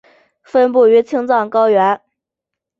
[0.41, 2.01] 分布于青藏高原。